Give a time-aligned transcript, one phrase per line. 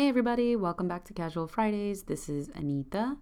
[0.00, 2.04] Hey, everybody, welcome back to Casual Fridays.
[2.04, 3.18] This is Anita.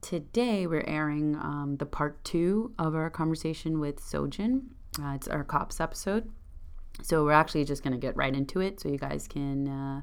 [0.00, 4.70] Today, we're airing um, the part two of our conversation with Sojan.
[5.00, 6.32] Uh, it's our cops episode.
[7.00, 10.00] So, we're actually just going to get right into it so you guys can uh,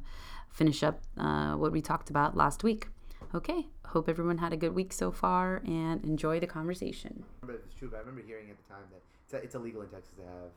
[0.50, 2.88] finish up uh, what we talked about last week.
[3.36, 7.26] Okay, hope everyone had a good week so far and enjoy the conversation.
[7.44, 8.86] I it's true, but I remember hearing at the time
[9.32, 10.52] that it's illegal in Texas to have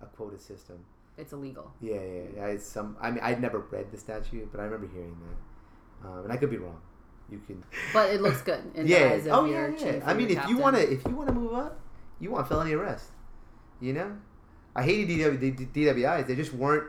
[0.00, 0.82] a quota system.
[1.18, 1.72] It's illegal.
[1.80, 2.46] Yeah, yeah, yeah.
[2.46, 2.96] It's some.
[3.00, 6.36] I mean, I'd never read the statute, but I remember hearing that, um, and I
[6.36, 6.80] could be wrong.
[7.30, 7.62] You can.
[7.92, 8.62] But it looks good.
[8.74, 9.08] In yeah.
[9.08, 10.00] The eyes of oh yeah, yeah.
[10.06, 11.80] I mean, if you want to, if you want to move up,
[12.20, 13.10] you want felony arrest.
[13.80, 14.16] You know,
[14.76, 16.26] I hated DW, DWIs.
[16.26, 16.84] They just weren't.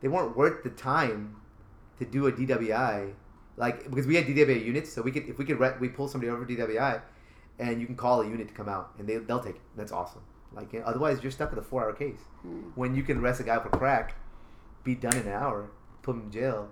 [0.00, 1.36] They weren't worth the time
[1.98, 3.12] to do a DWI,
[3.56, 6.06] like because we had DWI units, so we could if we could re- we pull
[6.06, 7.02] somebody over DWI,
[7.58, 9.62] and you can call a unit to come out, and they they'll take it.
[9.76, 10.22] That's awesome.
[10.54, 12.20] Like otherwise, you're stuck with a four-hour case.
[12.42, 12.70] Hmm.
[12.74, 14.16] When you can arrest a guy for crack,
[14.84, 15.70] be done in an hour,
[16.02, 16.70] put him in jail,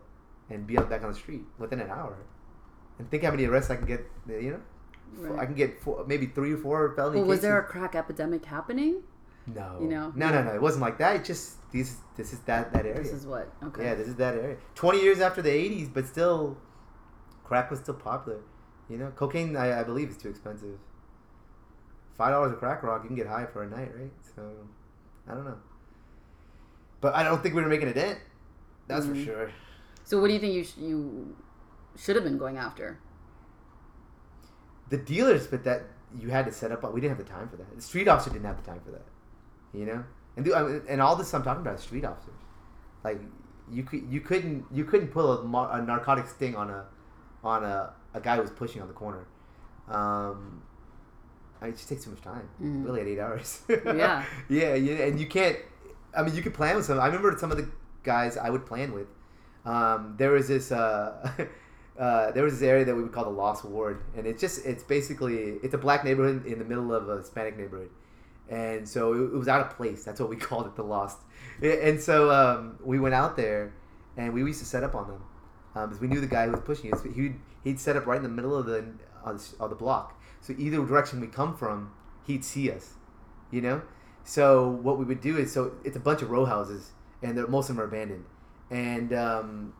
[0.51, 2.17] and be out back on the street within an hour.
[2.99, 4.07] And think how many arrests I can get.
[4.29, 4.61] You know,
[5.27, 7.19] Four- I can get four, maybe three or four felony.
[7.19, 9.03] Well, was there a crack epidemic happening?
[9.47, 9.79] no?
[9.81, 10.13] you know?
[10.15, 10.55] no, no, no.
[10.55, 11.17] It wasn't like that.
[11.17, 13.03] It just this this is that that area.
[13.03, 13.53] This is what.
[13.63, 13.85] Okay.
[13.85, 14.57] Yeah, this is that area.
[14.75, 16.57] Twenty years after the '80s, but still,
[17.45, 18.41] crack was still popular.
[18.89, 20.79] You know, cocaine I, I believe is too expensive.
[22.19, 24.13] Five dollars a crack rock, you can get high for a night, right?
[24.37, 24.43] So,
[25.29, 25.59] I don't know.
[27.01, 28.19] But I don't think we were making a dent.
[28.87, 29.11] That's Mhm.
[29.11, 29.51] for sure.
[30.05, 31.37] So, what do you think you sh- you
[31.97, 32.99] should have been going after?
[34.91, 35.85] The dealers, but that
[36.19, 36.83] you had to set up.
[36.93, 37.75] We didn't have the time for that.
[37.75, 39.05] The street officer didn't have the time for that.
[39.73, 40.05] You know,
[40.37, 40.55] and do,
[40.89, 42.35] and all this I'm talking about is street officers.
[43.03, 43.21] Like
[43.71, 46.85] you could you couldn't you couldn't pull a, a narcotic sting on a
[47.43, 49.25] on a, a guy who was pushing on the corner.
[49.89, 50.63] Um,
[51.63, 52.49] I mean, it just takes too much time.
[52.61, 52.85] Mhm.
[52.85, 53.63] Really, at eight hours.
[53.69, 54.25] Yeah.
[54.49, 55.57] yeah, yeah, and you can't.
[56.17, 56.99] I mean, you could plan with some.
[56.99, 57.69] I remember some of the
[58.03, 59.07] guys I would plan with.
[59.65, 60.73] Um, there was this.
[60.73, 61.31] Uh,
[61.99, 64.67] uh, there was this area that we would call the Lost Ward, and it's just
[64.67, 67.91] it's basically it's a black neighborhood in the middle of a Hispanic neighborhood,
[68.51, 70.03] and so it, it was out of place.
[70.05, 71.19] That's what we called it, the Lost.
[71.63, 73.73] And so um, we went out there,
[74.17, 75.23] and we used to set up on them
[75.77, 77.03] um, because we knew the guy who was pushing us.
[77.05, 78.85] He'd he'd set up right in the middle of the
[79.25, 81.93] of the, of the block, so either direction we come from,
[82.27, 82.95] he'd see us,
[83.51, 83.83] you know.
[84.25, 86.91] So what we would do is so it's a bunch of row houses,
[87.23, 88.25] and they're, most of them are abandoned,
[88.71, 89.73] and um,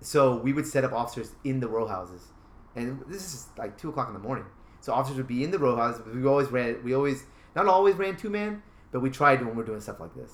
[0.00, 2.28] so we would set up officers in the row houses,
[2.76, 4.44] and this is like two o'clock in the morning.
[4.80, 6.02] So officers would be in the row houses.
[6.06, 6.82] We always ran.
[6.82, 10.14] We always not always ran two man, but we tried when we're doing stuff like
[10.14, 10.32] this.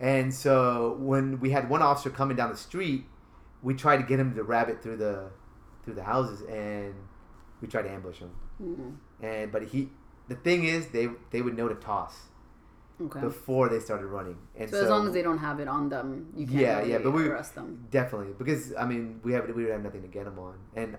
[0.00, 3.04] And so when we had one officer coming down the street,
[3.62, 5.30] we tried to get him to rabbit through the
[5.84, 6.94] through the houses, and
[7.60, 8.30] we tried to ambush him.
[8.62, 8.96] Mhm.
[9.22, 9.88] And but he,
[10.28, 12.14] the thing is, they they would know to toss
[13.00, 13.20] Okay.
[13.20, 14.38] before they started running.
[14.56, 16.90] And so, as long as they don't have it on them, you can't Yeah, really
[16.92, 17.86] yeah, but we- arrest them.
[17.90, 20.96] definitely because I mean we have we would have nothing to get him on, and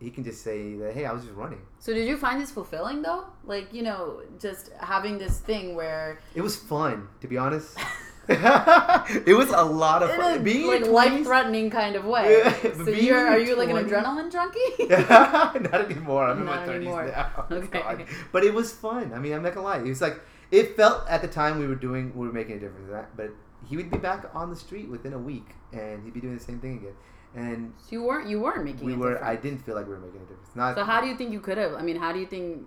[0.00, 1.60] he can just say that hey I was just running.
[1.78, 3.24] So, did you find this fulfilling though?
[3.44, 7.76] Like, you know, just having this thing where It was fun to be honest.
[8.28, 10.42] it was a lot of fun.
[10.42, 12.38] Being like life 20s threatening kind of way.
[12.42, 14.88] Yeah, so you're are you like an adrenaline junkie?
[15.70, 16.24] not anymore.
[16.28, 17.44] I'm in my Not thirties now.
[17.50, 17.78] Okay.
[17.80, 18.04] God.
[18.32, 19.12] But it was fun.
[19.14, 19.78] I mean, I'm not gonna lie.
[19.78, 20.20] It was like
[20.50, 22.90] it felt at the time we were doing we were making a difference.
[22.90, 23.30] That, but
[23.68, 26.42] he would be back on the street within a week, and he'd be doing the
[26.42, 26.94] same thing again.
[27.34, 29.12] And So you weren't you weren't making we a were.
[29.14, 29.28] difference.
[29.28, 30.50] I didn't feel like we were making a difference.
[30.54, 30.74] Not.
[30.76, 31.74] So how do you think you could have?
[31.74, 32.66] I mean, how do you think?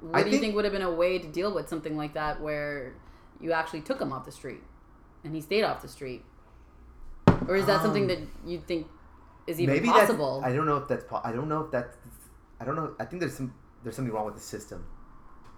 [0.00, 1.96] What I do you think- think would have been a way to deal with something
[1.96, 2.94] like that, where
[3.40, 4.62] you actually took him off the street,
[5.26, 6.24] and he stayed off the street,
[7.48, 8.86] or is that something Um, that you think
[9.46, 10.40] is even maybe possible?
[10.44, 11.04] I don't know if that's.
[11.04, 11.96] Po- I don't know if that's.
[12.60, 12.94] I don't know.
[12.98, 13.52] I think there's some.
[13.82, 14.84] There's something wrong with the system,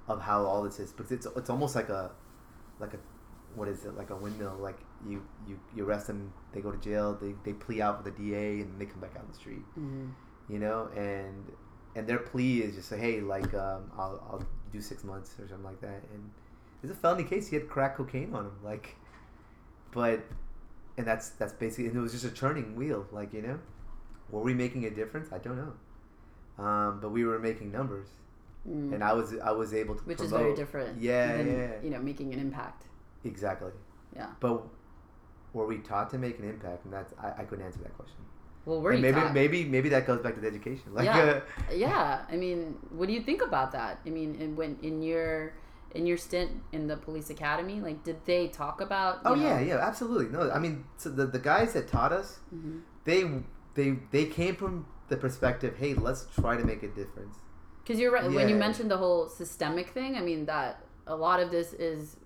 [0.09, 2.11] of how all this is because it's it's almost like a,
[2.81, 2.99] like a,
[3.55, 4.57] what is it like a windmill?
[4.61, 8.15] Like you you you arrest them, they go to jail, they they plea out with
[8.15, 9.63] the DA, and then they come back out on the street.
[9.79, 10.11] Mhm.
[10.49, 11.53] You know, and
[11.95, 14.43] and their plea is just say, hey, like um, I'll I'll
[14.73, 16.03] do six months or something like that.
[16.13, 16.31] And
[16.83, 17.49] there's a felony case.
[17.49, 18.95] He had crack cocaine on him, like,
[19.93, 20.21] but
[20.97, 23.59] and that's that's basically and it was just a turning wheel like you know
[24.31, 25.73] were we making a difference i don't know
[26.65, 28.09] um, but we were making numbers
[28.69, 28.93] Mm.
[28.93, 31.01] and i was i was able to Which is very different.
[31.01, 31.71] Yeah, than, yeah.
[31.83, 32.85] You know, making an impact.
[33.25, 33.71] exactly
[34.15, 34.27] Yeah.
[34.41, 34.65] but
[35.55, 38.19] were we taught to make an impact and that's i, I couldn't answer that question
[38.67, 39.33] Well, were And you maybe taught?
[39.33, 41.41] maybe maybe that goes back to the education like Yeah.
[41.71, 45.01] uh, yeah i mean what do you think about that i mean in, when in
[45.03, 45.55] your
[45.95, 49.59] in your stint in the police academy like did they talk about oh know- yeah
[49.61, 52.81] yeah absolutely no i mean so the, the guys that taught us Mhm.
[53.05, 53.25] they
[53.75, 57.37] they they came from the perspective hey let's try to make a difference
[57.83, 58.31] Because you're right.
[58.31, 60.73] When you mentioned the whole systemic thing, I mean that
[61.07, 62.17] a lot of this is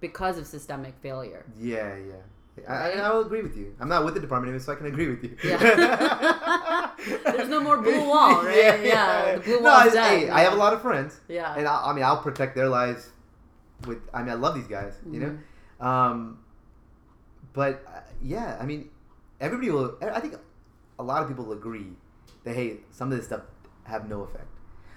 [0.00, 1.44] because of systemic failure.
[1.58, 2.24] yeah yeah
[2.66, 3.74] I, I, will agree with you.
[3.80, 5.36] I'm not with the department, so I can agree with you.
[5.44, 6.90] Yeah.
[7.24, 8.82] There's no more blue wall, right?
[8.84, 9.62] Yeah, the blue wall.
[9.62, 11.54] no, wall's I, dead, hey, I have a lot of friends, Yeah.
[11.56, 13.10] and I, I mean, I'll protect their lives.
[13.86, 15.38] With, I mean, I love these guys, you know.
[15.80, 15.86] Mm-hmm.
[15.86, 16.38] Um,
[17.52, 18.90] but uh, yeah, I mean,
[19.40, 19.96] everybody will.
[20.02, 20.34] I think
[20.98, 21.92] a lot of people will agree
[22.44, 23.42] that hey, some of this stuff
[23.84, 24.46] have no effect.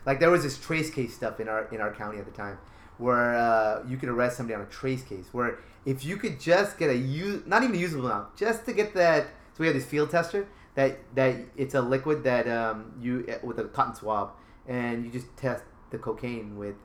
[0.06, 2.58] Like there was this trace case stuff in our in our county at the time,
[3.02, 5.28] where uh, you could arrest somebody on a trace case.
[5.32, 8.74] Where if you could just get a use, not even a usable amount, just to
[8.74, 9.24] get that.
[9.54, 13.14] So we have this field tester that that it's a liquid that um, you
[13.44, 14.32] with a cotton swab,
[14.68, 16.76] and you just test the cocaine with.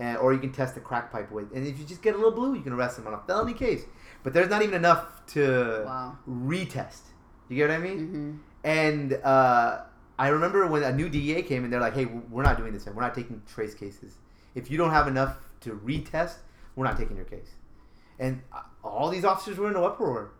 [0.00, 2.16] And, or you can test the crack pipe with, and if you just get a
[2.16, 3.82] little blue, you can arrest them on a felony case.
[4.22, 6.18] But there's not even enough to Wow.
[6.28, 7.00] retest.
[7.48, 7.98] You get what I mean?
[8.06, 9.80] hmm And uh,
[10.16, 12.86] I remember when a new DEA came and they're like, "Hey, we're not doing this.
[12.86, 12.94] Man.
[12.94, 14.18] We're not taking trace cases.
[14.54, 16.36] If you don't have enough to retest,
[16.76, 17.50] we're not taking your case."
[18.18, 20.32] And uh, all these officers were in an uproar.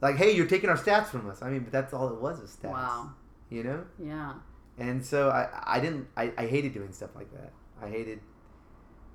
[0.00, 2.40] Like, "Hey, you're taking our stats from us." I mean, but that's all it was
[2.40, 2.72] was stats.
[2.72, 3.10] Wow.
[3.50, 3.84] You know.
[4.02, 4.34] Yeah.
[4.78, 7.52] And so I, I didn't I, I hated doing stuff like that.
[7.80, 8.20] I hated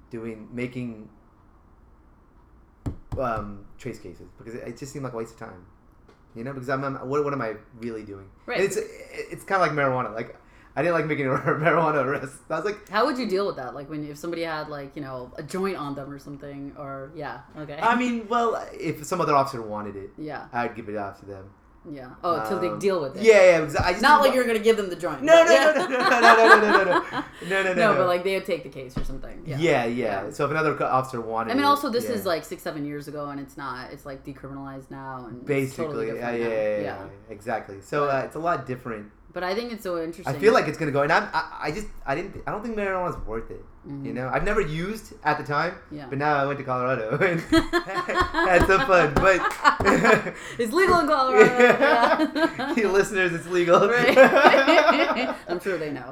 [0.09, 1.09] doing making
[3.19, 5.65] um, trace cases because it, it just seemed like a waste of time.
[6.35, 8.29] You know, because I'm, I'm what, what am I really doing?
[8.45, 8.59] Right.
[8.59, 10.13] And It's it's kind of like marijuana.
[10.13, 10.35] Like
[10.77, 12.35] I didn't like making a marijuana arrest.
[12.51, 13.73] I was like, How would you deal with that?
[13.73, 17.11] Like when if somebody had like you know a joint on them or something, or
[17.15, 17.79] yeah, okay.
[17.81, 21.25] I mean, well, if some other officer wanted it, yeah, I'd give it off to
[21.25, 21.45] them.
[21.89, 22.09] yeah.
[22.23, 23.23] Oh, until they Um, deal with it.
[23.23, 23.85] Yeah, yeah.
[23.87, 25.21] I just Not like you're gonna give them the joint.
[25.23, 25.71] No, no, yeah.
[25.77, 27.23] no, no, no, no, no, no, no, no, no.
[27.49, 29.41] No, no, no, but like they would take the case or something.
[29.45, 29.57] Yeah.
[29.57, 30.29] Yeah, yeah.
[30.31, 32.15] So if another officer wanted, I mean, also this yeah.
[32.17, 33.91] is like six, seven years ago, and it's not.
[33.93, 36.83] It's like decriminalized now, and basically, totally yeah, different yeah, now.
[36.83, 37.81] yeah, yeah, exactly.
[37.81, 39.05] So uh, it's a lot different.
[39.33, 40.35] But I think it's so interesting.
[40.35, 42.63] I feel like it's gonna go, and I'm, I, I just, I didn't, I don't
[42.63, 43.63] think marijuana is worth it.
[43.87, 44.05] Mhm.
[44.05, 46.07] You know, I've never used at the time, Yeah.
[46.09, 47.39] but now I went to Colorado and
[48.51, 49.13] had some fun.
[49.15, 49.39] But
[50.59, 51.45] it's legal in Colorado.
[51.45, 52.75] Yeah.
[52.75, 53.87] you listeners, it's legal.
[53.87, 54.17] Right.
[55.47, 56.11] I'm sure they know.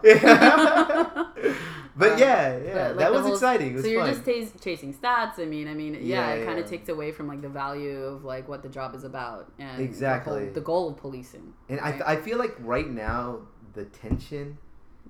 [1.97, 3.71] but Um, yeah, yeah, But, like, that was whole- exciting.
[3.71, 4.13] It was so you're fun.
[4.13, 5.39] just tas- chasing stats.
[5.39, 6.63] I mean, I mean, yeah, Yeah, it kind yeah.
[6.63, 9.79] of takes away from like the value of like what the job is about and
[9.79, 10.45] the Exactly.
[10.45, 11.53] whole- the, goal of policing.
[11.69, 12.01] And right?
[12.05, 13.39] I, I feel like right now
[13.73, 14.57] the tension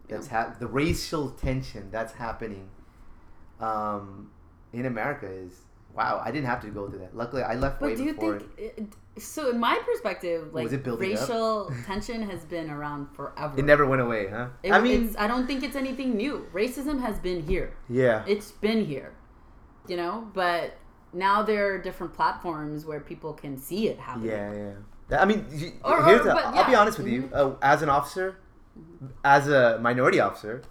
[0.07, 2.69] that's hap- the racial tension that's happening
[3.59, 4.31] um,
[4.73, 5.61] in America is
[5.93, 6.21] wow.
[6.23, 7.15] I didn't have to go through that.
[7.15, 8.43] Luckily, I left way But do you think?
[8.57, 8.83] It,
[9.17, 10.99] so, in my perspective, like Was it up?
[10.99, 13.57] racial tension has been around forever.
[13.57, 13.63] it.
[13.63, 14.47] Never went away, huh?
[14.61, 16.45] It- I mean, I don't think it's anything new.
[16.53, 17.75] Racism has been here.
[17.89, 19.13] yeah, It's been here,
[19.87, 20.27] you know.
[20.33, 20.75] But
[21.13, 24.25] now there are different platforms where people can see it happen.
[24.25, 24.53] yeah,
[25.09, 25.21] yeah.
[25.21, 25.45] I mean,
[25.83, 27.29] Or- here's or- but I'll be honest with you.
[27.33, 28.37] Uh, as an officer,
[29.24, 30.62] as a minority officer,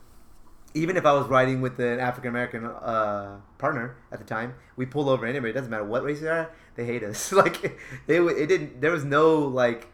[0.74, 4.86] even if I was riding with an African American uh, partner at the time, we
[4.86, 5.50] pull over anybody.
[5.50, 6.50] It doesn't matter what race they are.
[6.76, 7.32] They hate us.
[7.42, 8.80] like they, it didn't.
[8.80, 9.86] There was no like,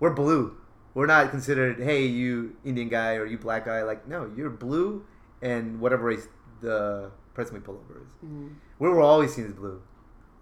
[0.00, 0.56] we're blue.
[0.94, 1.80] We're not considered.
[1.80, 3.82] Hey, you Indian guy or you black guy.
[3.82, 5.04] Like no, you're blue,
[5.42, 6.26] and whatever race
[6.60, 8.28] the person we pull over is.
[8.28, 8.54] Mhm.
[8.78, 9.82] We were always seen as blue.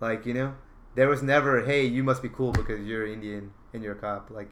[0.00, 0.54] Like you know,
[0.94, 1.64] there was never.
[1.64, 4.30] Hey, you must be cool because you're Indian and you're a cop.
[4.30, 4.48] Like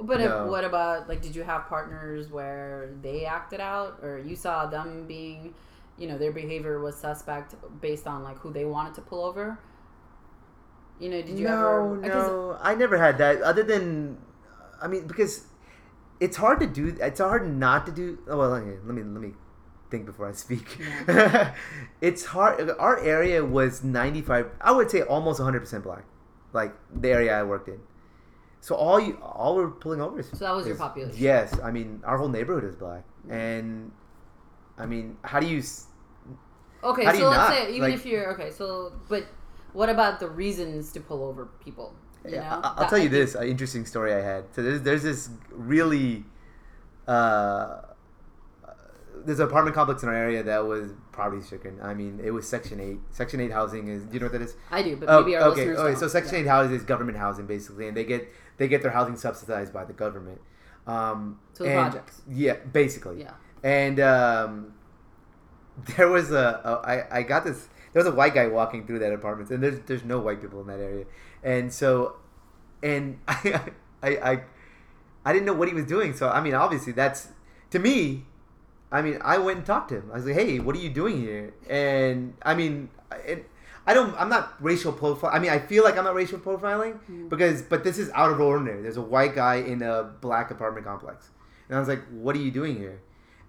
[0.00, 0.44] But No.
[0.44, 1.22] if, what about like?
[1.22, 5.54] Did you have partners where they acted out, or you saw them being,
[5.98, 9.58] you know, their behavior was suspect based on like who they wanted to pull over?
[11.00, 12.08] You know, did you no, ever?
[12.08, 13.40] no, I never had that.
[13.42, 14.18] Other than,
[14.82, 15.46] I mean, because
[16.20, 16.96] it's hard to do.
[17.00, 18.18] It's hard not to do.
[18.28, 19.32] Oh well, let me let me
[19.90, 20.78] think before I speak.
[22.00, 22.70] it's hard.
[22.78, 24.50] Our area was ninety five.
[24.60, 26.04] I would say almost one hundred percent black,
[26.52, 27.80] like the area I worked in.
[28.60, 30.28] So all you all we're pulling over is.
[30.30, 31.16] So that was your population.
[31.18, 33.92] Yes, I mean our whole neighborhood is black, and
[34.76, 35.62] I mean, how do you?
[36.84, 37.52] Okay, How do so you let's not?
[37.52, 39.24] say even Like- if you're okay, so but
[39.72, 41.94] what about the reasons to pull over people?
[42.24, 42.60] You Yeah, know?
[42.62, 44.44] I- I'll That- tell you this an interesting story I had.
[44.54, 46.24] So there's there's this really
[47.06, 47.80] uh,
[49.24, 51.78] there's an apartment complex in our area that was poverty stricken.
[51.82, 52.98] I mean, it was Section Eight.
[53.10, 54.04] Section Eight housing is.
[54.04, 54.54] Do you know what that is?
[54.70, 55.60] I do, but Oh, maybe our okay.
[55.60, 55.78] listeners.
[55.78, 55.90] Okay.
[55.92, 55.98] don't.
[56.00, 56.40] So Section Yeah.
[56.42, 59.84] Eight housing is government housing basically, and they get they get their housing subsidized by
[59.84, 60.40] the government.
[60.86, 62.22] Um, So the and- projects.
[62.30, 63.20] Yeah, basically.
[63.20, 63.32] Yeah.
[63.64, 64.74] And um,
[65.96, 67.68] there was a, a I, I got this.
[67.92, 70.60] There was a white guy walking through that apartment, and there's there's no white people
[70.60, 71.06] in that area,
[71.42, 72.16] and so,
[72.82, 73.60] and I
[74.02, 74.42] I I,
[75.24, 76.14] I didn't know what he was doing.
[76.14, 77.28] So I mean, obviously that's
[77.70, 78.24] to me.
[78.90, 80.10] I mean, I went and talked to him.
[80.12, 82.88] I was like, "Hey, what are you doing here?" And I mean,
[83.26, 83.48] it,
[83.88, 84.14] I don't.
[84.20, 85.30] I'm not racial profile.
[85.32, 86.98] I mean, I feel like I'm not racial profiling
[87.30, 88.82] because, but this is out of ordinary.
[88.82, 91.30] There's a white guy in a black apartment complex,
[91.68, 93.00] and I was like, "What are you doing here?"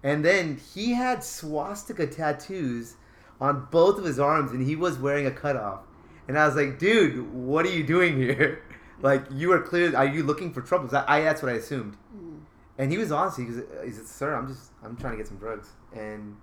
[0.02, 2.94] And then he had swastika tattoos
[3.38, 5.80] on both of his arms, and he was wearing a cutoff.
[6.26, 8.62] And I was like, dude, what are you doing here?
[9.02, 9.94] Like, you are clear.
[9.94, 10.88] Are you looking for trouble?
[10.96, 11.98] I, I that's what I assumed.
[12.16, 12.40] Mm.
[12.78, 13.36] And he was honest.
[13.36, 16.36] He, was, he said, "Sir, I'm just I'm trying to get some drugs." And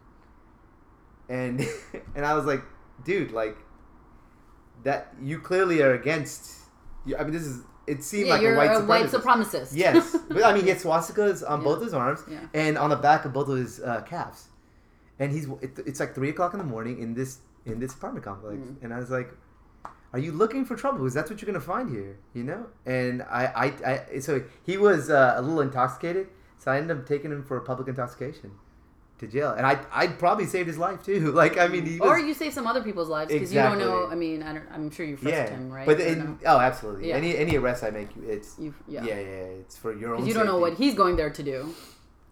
[1.29, 1.65] and
[2.15, 2.61] and I was like,
[3.03, 3.57] "Dude, like
[4.83, 6.51] that you clearly are against."
[7.17, 9.71] I mean, this is it seemed Yeah, like a white a white supremacist.
[9.73, 11.63] yes, but I mean, he had swastikas on Yeah.
[11.63, 12.39] both his arms Yeah.
[12.53, 14.49] and on the back of both of his uh, calves.
[15.19, 18.23] And he's it, it's like three o'clock in the morning in this in this apartment
[18.25, 18.83] complex, Mhm.
[18.83, 19.29] and I was like,
[20.13, 20.99] "Are you looking for trouble?
[20.99, 24.77] Because that's what you're gonna find here, you know." And I I, I so he
[24.77, 26.27] was uh, a little intoxicated,
[26.59, 28.51] so I ended up taking him for a public intoxication
[29.19, 31.31] to jail, and I I probably saved his life too.
[31.37, 33.79] Like I mean, he was, or you save some other people's lives because you don't
[33.79, 34.07] know.
[34.07, 35.85] I mean, I don't, I'm sure you frisked yeah, him, right?
[35.85, 36.37] but Or in, no?
[36.45, 37.09] oh, absolutely.
[37.09, 37.15] Yeah.
[37.15, 39.03] Any any arrest I make, it's yeah, yeah.
[39.05, 39.13] yeah,
[39.61, 40.25] it's for your own.
[40.25, 41.73] You don't know what he's going there to do.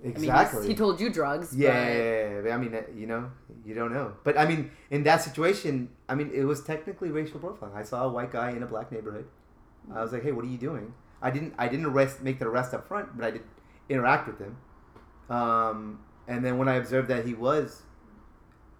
[0.03, 0.67] I mean, exactly.
[0.67, 1.55] he told you drugs.
[1.55, 2.55] Yeah, but- yeah, yeah, yeah.
[2.55, 3.31] I mean, uh, you know,
[3.65, 4.13] you don't know.
[4.23, 7.75] But I mean, in that situation, I mean, it was technically racial profiling.
[7.75, 9.25] I saw a white guy in a black neighborhood.
[9.93, 12.47] I was like, "Hey, what are you doing?" I didn't, I didn't arrest, make the
[12.47, 13.43] arrest up front, but I did
[13.89, 14.57] interact with him.
[15.29, 17.83] Um, and then when I observed that he was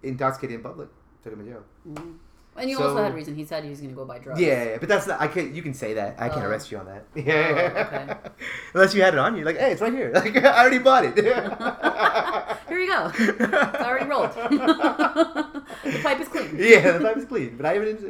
[0.02, 0.88] intoxicated in public,
[1.22, 1.62] took him to jail.
[1.88, 2.16] Mhm.
[2.58, 3.34] And you So- also had reason.
[3.34, 4.40] He said he was going to go buy drugs.
[4.40, 5.20] Yeah, yeah, but that's not.
[5.20, 5.52] I can't.
[5.52, 6.16] You can say that.
[6.18, 6.48] I can't Oh.
[6.48, 7.04] arrest you on that.
[7.14, 7.84] Yeah.
[7.86, 8.30] okay.
[8.72, 10.10] Unless you had it on you, like, hey, it's right here.
[10.14, 11.14] Like, I already bought it.
[12.68, 13.10] Here you go.
[13.14, 14.32] It's already rolled.
[14.32, 16.56] the pipe is clean.
[16.58, 18.00] yeah, the pipe is clean, but I haven't.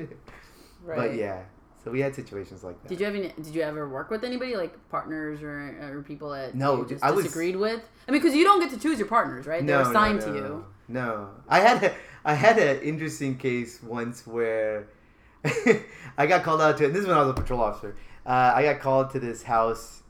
[0.85, 0.97] Right.
[0.97, 1.43] But yeah,
[1.87, 2.89] so we had situations like that.
[2.89, 6.31] Did you have any, Did you ever work with anybody like partners or, or people
[6.31, 7.81] that No, you just I was- disagreed with?
[8.09, 9.65] I mean, because you don't get to choose your partners, right?
[9.65, 10.65] They're assigned no, to you.
[10.89, 14.89] No, I had a, I had an interesting case once where
[16.19, 16.87] I got called out to.
[16.87, 17.95] And this is when I was a patrol officer.
[18.27, 20.03] Uh, I got called to this house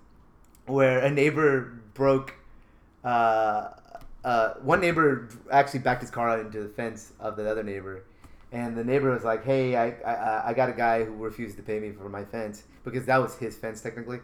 [0.65, 2.37] where a neighbor broke.
[3.05, 3.69] Uh,
[4.25, 8.03] uh, one neighbor actually backed his car out into the fence of the other neighbor,
[8.53, 11.63] and the neighbor was like, "Hey, I, I, I got a guy who refused to
[11.63, 14.21] pay me for my fence because that was his fence technically,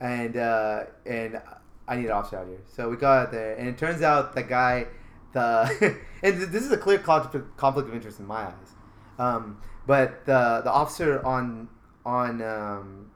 [0.00, 1.40] and uh, and
[1.86, 4.34] I need an officer out here." So we got out there, and it turns out
[4.34, 4.86] the guy,
[5.32, 8.74] the and this is a clear conflict conflict of interest in my eyes,
[9.18, 11.68] um, but the the officer on
[12.04, 13.10] on um,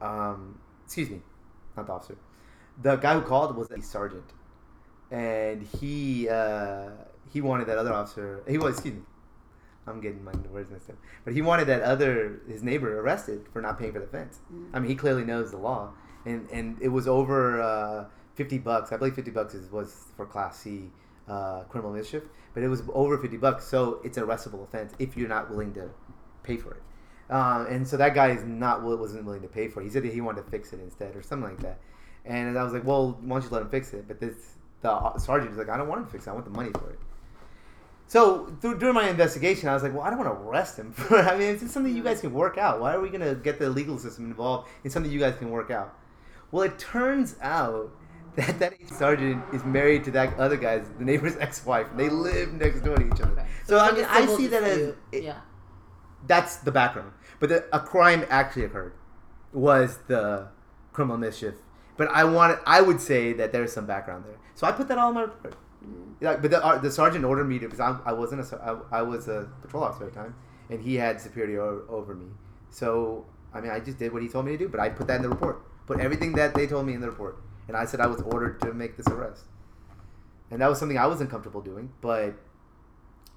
[0.00, 1.20] um, excuse me,
[1.76, 2.16] not the officer,
[2.82, 4.32] the guy who called was a sergeant,
[5.12, 6.90] and he uh,
[7.32, 8.42] he wanted that other officer.
[8.48, 9.02] He was excuse me.
[9.86, 10.96] I'm getting my words mixed up.
[11.24, 14.38] But he wanted that other his neighbor arrested for not paying for the fence.
[14.72, 15.92] I mean, he clearly knows the law,
[16.24, 18.92] and and it was over uh, fifty bucks.
[18.92, 20.90] I believe fifty bucks is, was for Class C
[21.28, 22.22] uh, criminal mischief,
[22.54, 25.74] but it was over fifty bucks, so it's an arrestable offense if you're not willing
[25.74, 25.90] to
[26.42, 26.82] pay for it.
[27.30, 29.84] Uh, and so that guy is not wasn't willing to pay for it.
[29.84, 31.78] He said that he wanted to fix it instead, or something like that.
[32.24, 34.08] And I was like, well, why don't you let him fix it?
[34.08, 34.34] But this
[34.80, 36.30] the sergeant was like, I don't want him to fix it.
[36.30, 36.98] I want the money for it.
[38.06, 40.92] So through, during my investigation, I was like, well, I don't want to arrest him.
[40.92, 42.80] For, I mean, it's something you guys can work out.
[42.80, 45.70] Why are we gonna get the legal system involved in something you guys can work
[45.70, 45.94] out?
[46.50, 47.90] Well, it turns out
[48.36, 51.88] that that sergeant is married to that other guy's, the neighbor's ex-wife.
[51.90, 53.32] And they live next door to each other.
[53.32, 53.46] Okay.
[53.64, 54.78] So I mean, I see that as
[55.12, 55.40] it- yeah.
[56.26, 57.12] that's the background.
[57.40, 58.92] But the, a crime actually occurred
[59.52, 60.48] was the
[60.92, 61.54] criminal mischief.
[61.96, 64.38] But I wanted, I would say that there's some background there.
[64.54, 65.54] So I put that all in my report.
[66.20, 68.98] Yeah, but the, uh, the sergeant ordered me to because I, I wasn't a I,
[68.98, 70.34] I was a patrol officer at the time,
[70.70, 72.26] and he had superiority o- over me.
[72.70, 74.68] So I mean, I just did what he told me to do.
[74.68, 75.62] But I put that in the report.
[75.86, 77.36] Put everything that they told me in the report,
[77.68, 79.44] and I said I was ordered to make this arrest.
[80.50, 82.34] And that was something I wasn't comfortable doing, but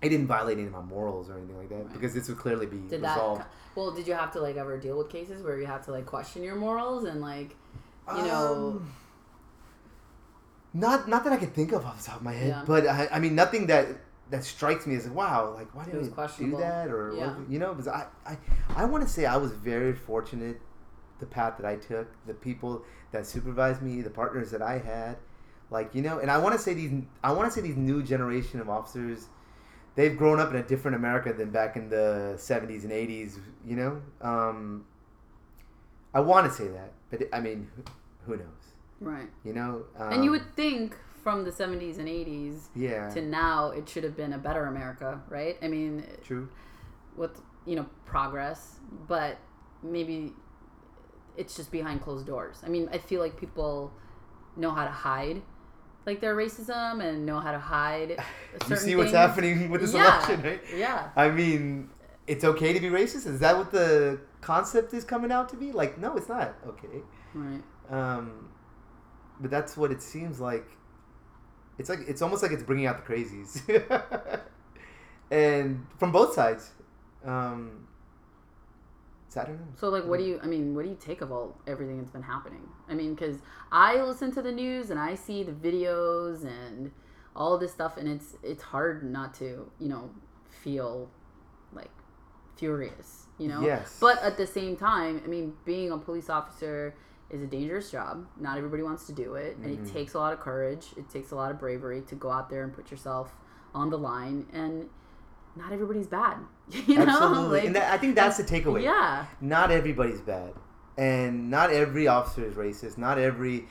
[0.01, 1.93] it didn't violate any of my morals or anything like that Right.
[1.93, 3.41] because this would clearly be Did resolved.
[3.41, 3.49] that?
[3.75, 6.05] Well, did you have to like ever deal with cases where you have to like
[6.05, 7.55] question your morals and like,
[8.15, 8.81] you know?
[10.73, 12.63] Not not that I can think of off the top of my head, Yeah.
[12.65, 13.87] but I, I mean nothing that
[14.29, 16.09] that strikes me as wow, like why did we
[16.45, 17.37] do that or Yeah.
[17.37, 17.73] what- you know?
[17.73, 18.37] Because I I,
[18.75, 20.59] I want to say I was very fortunate
[21.19, 25.17] the path that I took, the people that supervised me, the partners that I had,
[25.71, 26.91] like you know, and I want to say these
[27.23, 29.27] I want to say these new generation of officers.
[29.95, 33.75] They've grown up in a different America than back in the 70s and 80s, you
[33.75, 33.99] know?
[34.21, 34.85] Um,
[36.13, 37.67] I want to say that, but I mean,
[38.27, 38.56] who knows?
[38.99, 39.29] Right.
[39.43, 43.71] You know, um, and you would think from the 70s and 80s yeah, to now
[43.71, 45.57] it should have been a better America, right?
[45.61, 46.49] I mean, true.
[47.15, 48.77] with you know progress,
[49.07, 49.37] but
[49.83, 50.33] maybe
[51.35, 52.61] it's just behind closed doors.
[52.65, 53.91] I mean, I feel like people
[54.55, 55.41] know how to hide
[56.07, 58.17] like their racism and know how to hide.
[58.69, 59.17] You see what's things.
[59.17, 60.61] happening with this yeah, election, right?
[60.75, 61.09] Yeah.
[61.15, 61.91] I mean,
[62.25, 63.27] it's okay to be racist.
[63.27, 65.71] Is that what the concept is coming out to be?
[65.71, 67.03] Like, no, it's not okay.
[67.35, 67.61] Right.
[67.91, 68.49] Um,
[69.39, 70.65] but that's what it seems like.
[71.77, 73.61] It's like it's almost like it's bringing out the crazies,
[75.31, 76.71] and from both sides.
[77.25, 77.87] Um,
[79.29, 79.67] So I don't know.
[79.75, 80.39] So like, what do you?
[80.41, 82.67] I mean, what do you take of all everything that's been happening?
[82.89, 83.37] I mean, because
[83.71, 86.91] I listen to the news and I see the videos and
[87.35, 90.09] all this stuff, and it's it's hard not to you know
[90.49, 91.09] feel
[91.73, 91.91] like
[92.55, 93.61] furious, you know.
[93.61, 93.97] Yes.
[93.99, 96.95] But at the same time, I mean, being a police officer
[97.29, 98.25] is a dangerous job.
[98.39, 99.85] Not everybody wants to do it, and Mm-hmm.
[99.85, 100.87] it takes a lot of courage.
[100.95, 103.35] It takes a lot of bravery to go out there and put yourself
[103.73, 104.87] on the line and.
[105.55, 106.37] Not everybody's bad,
[106.69, 107.03] you know.
[107.07, 108.83] Absolutely, Like, and that, I think that's the takeaway.
[108.83, 110.53] yeah, not everybody's bad
[110.99, 113.65] and not every officer is racist not every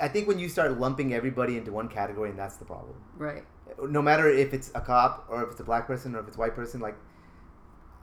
[0.00, 3.44] i think when you start lumping everybody into one category and that's the problem right.
[3.88, 6.36] no matter if it's a cop or if it's a black person or if it's
[6.36, 6.96] a white person like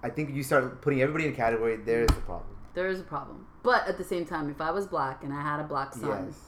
[0.03, 3.03] i think you start putting everybody in a category there's the problem There is a
[3.03, 3.47] problem.
[3.63, 6.25] But at the same time, if I was black and I had a black son,
[6.27, 6.39] yes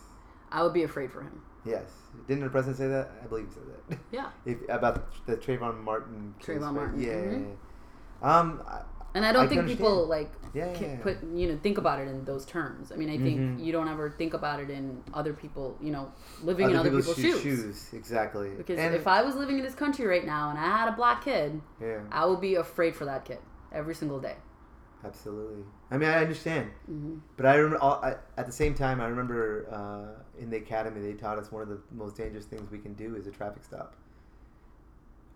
[0.52, 1.42] I would be afraid for him.
[1.66, 1.90] yes
[2.28, 4.30] didn't the president say that i believe he said that Yeah.
[4.46, 4.96] if, about
[5.28, 6.74] the Trayvon Martin case, Trayvon?
[6.74, 7.32] Martin, yeah, mhm.
[7.42, 8.40] yeah, yeah.
[8.40, 8.82] um I-
[9.18, 10.16] And I don't I think people understand.
[10.18, 11.04] like Yeah, can yeah, yeah.
[11.08, 12.92] put you know think about it in those terms.
[12.94, 13.64] I mean, I think Mhm.
[13.66, 14.86] you don't ever think about it in
[15.20, 16.06] other people, you know,
[16.50, 17.76] living in other other people's people's, shoes, shoes.
[17.90, 20.70] shoes exactly Because And- if I was living in this country right now and I
[20.80, 21.50] had a black kid,
[21.88, 23.42] yeah I would be afraid for that kid
[23.80, 24.38] every single day.
[25.08, 25.64] Absolutely.
[25.90, 29.00] I mean, I understand, hmm but I remember all, I, at the same time.
[29.00, 32.70] I remember uh, in the academy they taught us one of the most dangerous things
[32.72, 33.96] we can do is a traffic stop.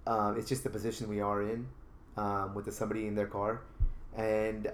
[0.05, 1.67] Um, it's just the position we are in
[2.17, 3.61] um, with the, somebody in their car,
[4.15, 4.71] and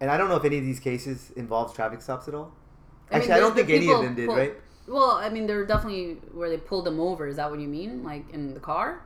[0.00, 2.52] and I don't know if any of these cases involves traffic stops at all.
[3.10, 4.54] I mean, Actually, I, don't think any of them did, pull- right?
[4.86, 7.26] Well, I mean, there were definitely where they pulled them over.
[7.26, 8.04] Is that what you mean?
[8.04, 9.02] Like in the car?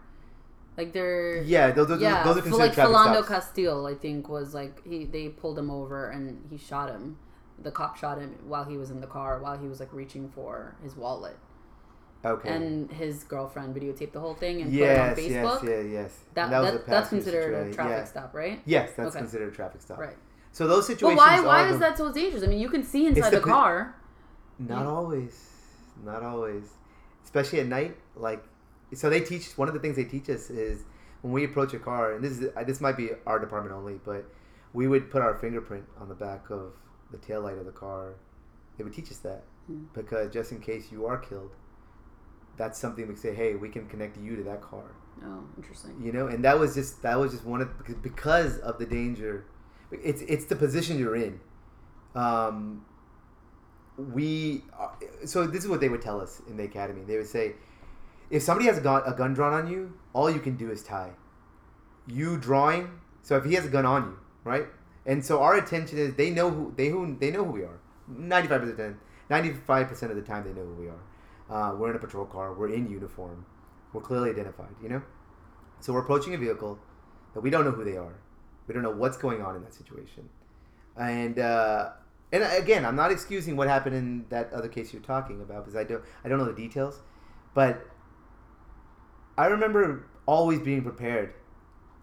[0.76, 3.28] Like they're Yeah, those, those, yeah, those are considered like traffic Philando stops.
[3.28, 7.18] Castile, I think was like he they pulled him over and he shot him.
[7.62, 10.28] The cop shot him while he was in the car, while he was like reaching
[10.30, 11.36] for his wallet,
[12.24, 12.48] okay.
[12.48, 15.68] and his girlfriend videotaped the whole thing and yes, put it on yes, Facebook.
[15.68, 16.18] yeah, yes.
[16.34, 18.04] That, was that, that's considered a traffic yeah.
[18.04, 18.60] stop, right?
[18.64, 19.18] Yes, that's Okay.
[19.18, 19.98] considered a traffic stop.
[19.98, 20.16] Right.
[20.50, 21.18] So those But situations.
[21.18, 22.42] why why are is the- that so dangerous?
[22.42, 23.94] I mean, you can see inside the the, car.
[24.58, 24.88] Not Yeah.
[24.90, 25.48] always.
[26.04, 26.64] Not always.
[27.24, 27.96] Especially at night.
[28.16, 28.42] Like,
[28.94, 30.84] so they teach, one of the things they teach us is
[31.22, 34.00] when we approach a car, and this is, uh, this might be our department only,
[34.04, 34.24] but
[34.72, 36.72] we would put our fingerprint on the back of
[37.10, 38.14] the taillight of the car.
[38.76, 39.84] They would teach us that Hmm.
[39.94, 41.52] because just in case you are killed,
[42.56, 44.84] that's something we say, hey, we can connect you to that car.
[45.24, 46.00] Oh, interesting.
[46.02, 48.86] You know, and that was just that was just one of because, because of the
[48.86, 49.44] danger.
[49.90, 51.38] It's it's the position you're in.
[52.14, 52.84] Um,
[53.96, 57.02] we are- so this is what they would tell us in the academy.
[57.06, 57.54] They would say,
[58.32, 60.82] if somebody has a gun, a gun drawn on you, all you can do is
[60.82, 61.10] tie.
[62.06, 62.90] You drawing.
[63.20, 64.66] So if he has a gun on you, right?
[65.04, 67.78] And so our attention is they know who they who they know who we are.
[68.08, 68.96] Ninety five percent,
[69.28, 71.02] ninety five percent of the time they know who we are.
[71.50, 72.54] Uh, we're in a patrol car.
[72.54, 73.44] We're in uniform.
[73.92, 74.74] We're clearly identified.
[74.82, 75.02] You know.
[75.80, 76.78] So we're approaching a vehicle
[77.34, 78.14] that we don't know who they are.
[78.66, 80.28] We don't know what's going on in that situation.
[80.96, 81.90] And uh,
[82.32, 85.76] and again, I'm not excusing what happened in that other case you're talking about because
[85.76, 87.00] I don't I don't know the details,
[87.54, 87.86] but
[89.36, 91.34] I remember always being prepared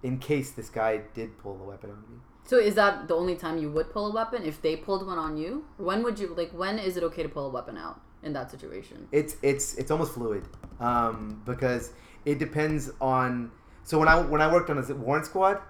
[0.03, 2.19] in case this guy did pull a weapon on me.
[2.45, 5.19] So is that the only time you would pull a weapon if they pulled one
[5.19, 5.65] on you?
[5.77, 6.51] When would you like?
[6.51, 9.07] When is it okay to pull a weapon out in that situation?
[9.11, 10.43] It's it's it's almost fluid
[10.79, 11.91] um, because
[12.25, 13.51] it depends on.
[13.83, 15.61] So when I when I worked on a warrant squad,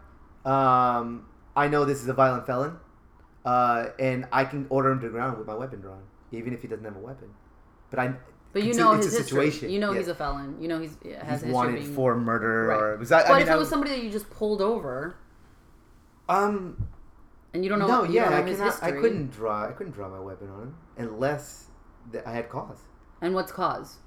[0.45, 2.77] um, I know this is a violent felon,
[3.43, 6.61] uh, and I can order him to the ground with my weapon drawn, even if
[6.61, 7.29] he doesn't have a weapon.
[7.89, 8.13] But I.
[8.51, 9.51] But you know it's his a history.
[9.51, 9.69] situation.
[9.69, 9.99] You know yeah.
[9.99, 10.57] he's a felon.
[10.59, 12.79] You know he's has he's history wanted being- for murder Right.
[12.79, 13.27] or was that?
[13.27, 15.15] But I mean, if it was somebody that you just pulled over
[16.27, 16.87] um
[17.53, 19.67] and you don't know, no, you yeah, know I, cannot, I couldn't draw.
[19.67, 21.65] I couldn't draw my weapon on him unless
[22.11, 22.77] th- I had cause.
[23.21, 23.97] And what's cause?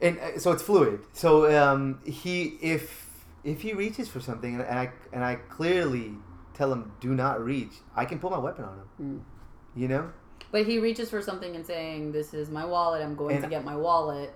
[0.00, 1.00] and uh, so it's fluid.
[1.12, 3.08] So um, he if
[3.44, 6.14] if he reaches for something and I and I clearly
[6.54, 8.88] tell him do not reach, I can pull my weapon on him.
[9.02, 9.80] Mm.
[9.80, 10.12] You know,
[10.52, 13.02] But he reaches for something and saying, "This is my wallet.
[13.02, 14.32] I'm going And- to get my wallet,"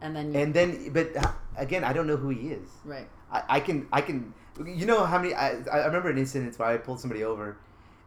[0.00, 2.68] and then you, and then but uh, again, I don't know who he is.
[2.84, 3.08] right.
[3.30, 4.32] I, I can I can
[4.64, 7.58] you know how many I, I remember an incident where I pulled somebody over,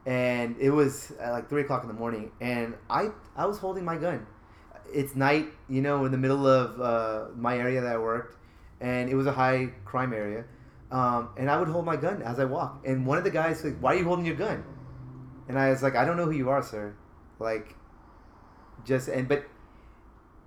[0.06, 3.86] and it was uh, like three o'clock in the morning, and I I was holding
[3.86, 4.26] my gun.
[4.92, 8.36] It's night, you know, in the middle of uh, my area that I worked,
[8.82, 10.44] and it was a high crime area,
[10.92, 12.82] um, and I would hold my gun as I walk.
[12.84, 14.64] And one of the guys like, "Why are you holding your gun?"
[15.48, 16.94] And I was like, "I don't know who you are, sir."
[17.42, 17.76] Like,
[18.86, 19.44] just and but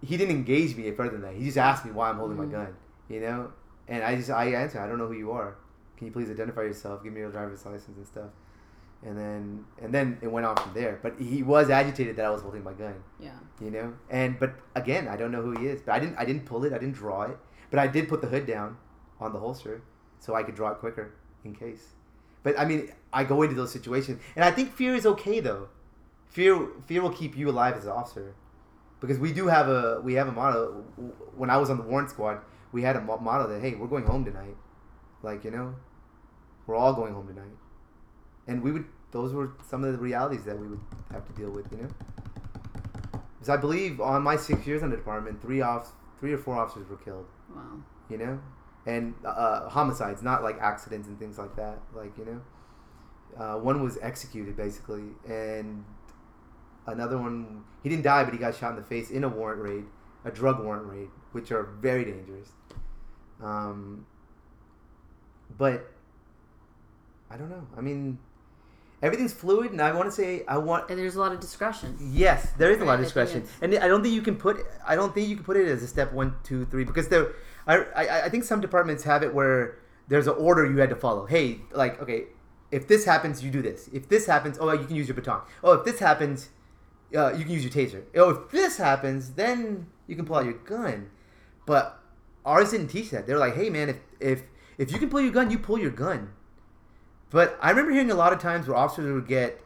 [0.01, 1.35] he didn't engage me further than that.
[1.35, 2.47] He just asked me why I'm holding Mhm.
[2.47, 2.77] my gun,
[3.09, 3.51] you know.
[3.89, 5.57] And I just I answered, I don't know who you are.
[5.97, 7.03] Can you please identify yourself?
[7.03, 8.31] Give me your driver's license and stuff.
[9.03, 10.99] And then and then it went on from there.
[11.03, 13.39] But he was agitated that I was holding my gun, Yeah.
[13.61, 13.93] you know.
[14.11, 15.83] And but again, I don't know who he is.
[15.83, 16.73] But I didn't I didn't pull it.
[16.73, 17.39] I didn't draw it.
[17.71, 18.77] But I did put the hood down
[19.21, 19.83] on the holster
[20.21, 21.13] so I could draw it quicker
[21.45, 21.93] in case.
[22.43, 25.69] But I mean, I go into those situations, and I think fear is okay though.
[26.35, 28.35] Fear fear will keep you alive as an officer,
[29.01, 30.85] because we do have a we have a motto.
[31.37, 32.39] When I was on the warrant squad,
[32.73, 34.57] we had a mo- motto that hey, we're going home tonight.
[35.23, 35.75] Like you know,
[36.67, 37.57] we're all going home tonight,
[38.49, 38.85] and we would.
[39.13, 40.81] Those were some of the realities that we would
[41.13, 41.71] have to deal with.
[41.71, 41.89] You know,
[43.35, 46.57] because I believe on my six years in the department, three off, three or four
[46.57, 47.63] officers were killed Wow.
[48.09, 48.41] you know
[48.87, 52.41] and uh, homicides not like accidents and things like that like you know
[53.39, 55.85] uh, one was executed basically and
[56.87, 59.61] another one he didn't die but he got shot in the face in a warrant
[59.61, 59.85] raid
[60.25, 62.49] a drug warrant raid which are very dangerous
[63.43, 64.07] um,
[65.57, 65.91] but
[67.31, 68.19] i don't know i mean
[69.03, 71.97] everything's fluid and i want to say i want And there's a lot of discretion.
[72.01, 74.65] Yes, there is a lot of discretion, and I don't think you can put.
[74.87, 77.33] I don't think you can put it as a step one, two, three, because there.
[77.67, 80.97] I, I I think some departments have it where there's an order you had to
[80.97, 81.27] follow.
[81.27, 82.25] Hey, like okay,
[82.71, 83.89] if this happens, you do this.
[83.93, 85.41] If this happens, oh, you can use your baton.
[85.63, 86.51] Oh, if this happens,
[87.17, 88.03] uh, you can use your taser.
[88.15, 91.11] Oh, if this happens, then you can pull out your gun.
[91.67, 92.01] But
[92.45, 93.27] ours didn't teach that.
[93.27, 94.43] They're like, hey man, if if
[94.79, 96.33] if you can pull your gun, you pull your gun.
[97.31, 99.61] But I remember hearing a lot of times where officers would get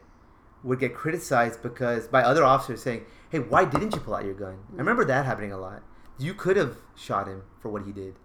[0.63, 4.33] would get criticized because by other officers saying, "Hey, why didn't you pull out your
[4.33, 5.83] gun?" I remember that happening a lot.
[6.17, 8.15] You could have shot him for what he did,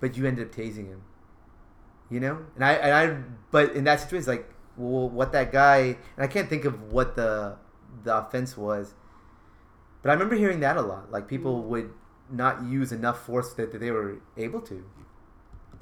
[0.00, 1.02] but you ended up tasing him.
[2.10, 5.52] You know, and I and I but in that situation, it's like, well, what that
[5.52, 7.56] guy and I can't think of what the
[8.04, 8.94] the offense was,
[10.02, 11.10] but I remember hearing that a lot.
[11.10, 11.90] Like people would
[12.30, 14.84] not use enough force that, that they were able to.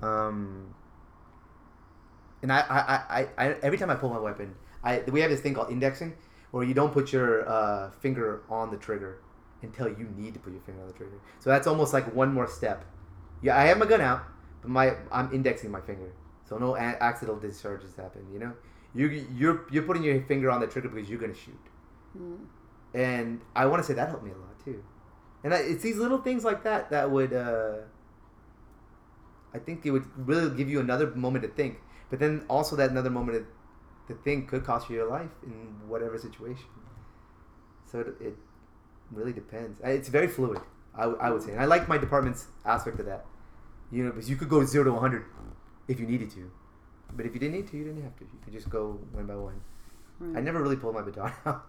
[0.02, 0.74] Um,
[2.42, 5.40] and I, I, I, I, every time I pull my weapon, I we have this
[5.40, 6.14] thing called indexing,
[6.50, 9.18] where you don't put your uh, finger on the trigger
[9.62, 11.18] until you need to put your finger on the trigger.
[11.40, 12.84] So that's almost like one more step.
[13.42, 14.22] Yeah, I have my gun out,
[14.62, 16.12] but my I'm indexing my finger,
[16.48, 18.26] so no a- accidental discharges happen.
[18.32, 18.52] You know,
[18.94, 21.58] you you're you're putting your finger on the trigger because you're gonna shoot,
[22.16, 22.38] Mm.
[22.94, 24.82] and I want to say that helped me a lot too.
[25.44, 27.32] And I, it's these little things like that that would.
[27.32, 27.76] Uh,
[29.54, 31.78] I think it would really give you another moment to think.
[32.10, 33.46] But then also that another moment
[34.08, 35.52] to, to think could cost you your life in
[35.88, 36.66] whatever situation.
[37.90, 38.36] So it, it
[39.10, 39.80] really depends.
[39.84, 40.60] It's very fluid.
[40.98, 43.26] I would say, and I like my department's aspect of that.
[43.92, 45.24] You know, because you could go zero to one hundred
[45.88, 46.50] if you needed to,
[47.14, 48.24] but if you didn't need to, you didn't have to.
[48.24, 49.60] You could just go one by one.
[50.34, 51.66] I never really pulled my baton out.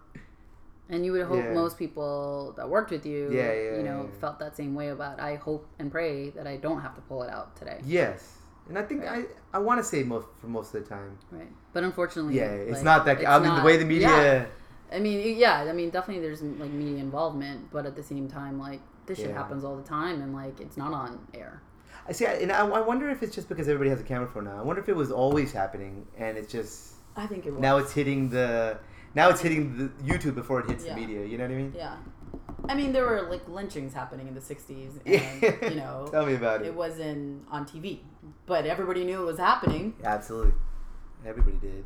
[0.89, 1.53] And you would hope Yeah.
[1.53, 5.19] most people that worked with you, Yeah, yeah, you know, felt that same way about.
[5.19, 7.79] I hope and pray that I don't have to pull it out today.
[7.83, 8.37] yes,
[8.69, 9.27] and I think Right.
[9.53, 11.17] I I want to say most for most of the time.
[11.31, 11.51] Right.
[11.73, 13.19] But unfortunately, Yeah, it's like, not that.
[13.19, 14.47] it's I mean, not- the way the media.
[14.91, 15.65] I mean, yeah.
[15.69, 19.33] I mean, definitely there's like media involvement, but at the same time, like this shit
[19.33, 21.61] happens all the time, and like it's not on air.
[22.07, 24.45] I see, and I, I wonder if it's just because everybody has a camera phone
[24.45, 24.57] now.
[24.57, 27.61] I wonder if it was always happening, and it's just I think it was.
[27.61, 28.77] now it's hitting the
[29.17, 30.93] now it's hitting the YouTube before it hits Yeah.
[30.93, 31.25] the media.
[31.25, 31.73] You know what I mean?
[31.75, 31.95] Yeah.
[32.69, 36.35] I mean, there were like lynchings happening in the '60s, and you know, Tell me
[36.35, 36.67] about it.
[36.67, 37.99] it wasn't on TV,
[38.45, 39.93] but everybody knew it was happening.
[40.03, 40.53] Absolutely,
[41.25, 41.83] everybody did.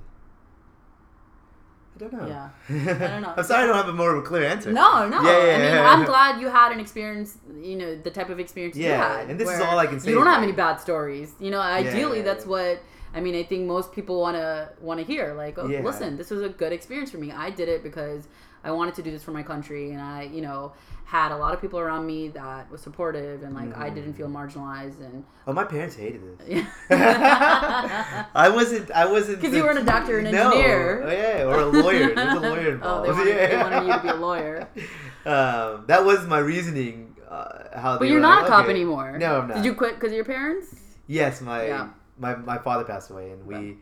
[1.95, 2.27] I don't know.
[2.27, 2.49] Yeah.
[2.69, 3.33] I don't know.
[3.37, 4.71] I'm sorry, I don't have a more of a clear answer.
[4.71, 5.21] No, no.
[5.21, 5.91] Yeah, yeah, I mean, yeah.
[5.93, 7.37] I'm glad you had an experience.
[7.61, 9.29] You know, the type of experience you Yeah, had.
[9.29, 11.33] and this is all I can say You don't have any bad stories.
[11.39, 12.79] You know, ideally, that's what.
[13.13, 15.33] I mean, I think most people want to want to hear.
[15.33, 15.81] Like, oh, Yeah.
[15.81, 17.31] listen, this was a good experience for me.
[17.31, 18.27] I did it because
[18.63, 20.73] I wanted to do this for my country, and I, you know,
[21.05, 23.95] had a lot of people around me that was supportive, and like I Mm.
[23.95, 26.65] didn't feel marginalized, and Oh, my parents hated this.
[26.89, 28.91] I wasn't.
[28.91, 29.41] I wasn't.
[29.41, 30.51] Because you weren't a doctor or an No.
[30.51, 31.03] engineer.
[31.05, 32.15] Oh, yeah, or a lawyer.
[32.15, 33.07] There's a lawyer oh, involved.
[33.09, 33.47] they wanted, yeah.
[33.47, 34.67] they wanted you to be a lawyer.
[35.25, 37.15] um, that was my reasoning.
[37.29, 38.71] Uh, how But you're not like, a cop okay.
[38.71, 39.17] anymore.
[39.17, 39.55] No, I'm not.
[39.57, 40.67] Did you quit because of your parents?
[41.07, 41.87] Yes, my Yeah.
[42.21, 43.75] My my father passed away, and we Okay.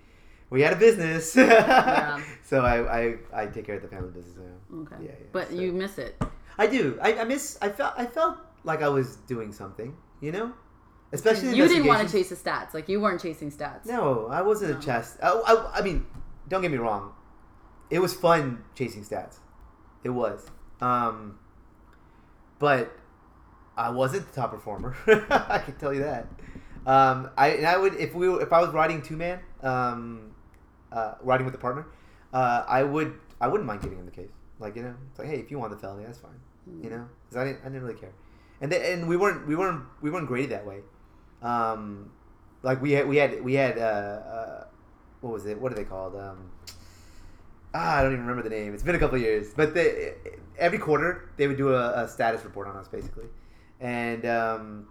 [0.50, 1.36] we had a business.
[1.36, 2.22] Yeah.
[2.44, 3.02] So I, I
[3.42, 4.80] I take care of the family business now.
[4.82, 4.96] Okay.
[5.06, 6.12] Yeah, yeah, But so- you miss it.
[6.58, 6.98] I do.
[7.02, 7.58] I, I miss.
[7.62, 7.94] I felt.
[7.98, 9.96] I felt like I was doing something.
[10.22, 10.48] You know,
[11.14, 12.74] especially You didn't want to chase the stats.
[12.74, 13.86] Like you weren't chasing stats.
[13.86, 14.78] No, I wasn't No.
[14.80, 15.18] a chess.
[15.24, 16.06] I, I, I mean,
[16.50, 17.14] don't get me wrong.
[17.90, 19.38] It was fun chasing stats.
[20.04, 20.46] It was.
[20.82, 21.40] Um,
[22.60, 22.92] but
[23.78, 24.96] I wasn't the top performer.
[25.30, 26.28] I can tell you that.
[26.90, 30.32] Um, I and I would if we if I was riding two man, um,
[30.92, 31.86] uh, riding with a partner,
[32.34, 34.32] uh, I would I wouldn't mind giving him the case.
[34.58, 36.40] Like you know, it's like hey, if you want the felony, that's fine.
[36.82, 38.14] You know, because I didn't I didn't really care,
[38.60, 40.80] and they, and we weren't we weren't we weren't graded that way.
[41.44, 42.10] Um,
[42.64, 44.64] like we had we had we had uh, uh,
[45.22, 45.62] what was it?
[45.62, 46.16] What are they called?
[46.16, 46.50] Um,
[47.76, 48.74] ah, I don't even remember the name.
[48.74, 50.16] It's been a couple of years, but they,
[50.58, 53.26] every quarter they would do a, a status report on us basically,
[53.80, 54.88] and um,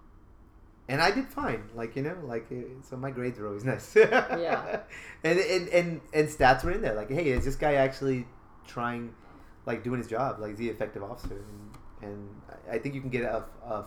[0.88, 1.68] and I did fine.
[1.74, 3.94] Like you know, like uh, so my grades were always nice.
[3.96, 4.80] Yeah.
[5.24, 6.94] And and and and stats were in there.
[6.94, 8.26] Like, hey, is this guy actually
[8.66, 9.14] trying,
[9.66, 10.38] like, doing his job?
[10.40, 11.34] Like, is he an effective officer?
[11.34, 13.84] And and I- I think you can get a, a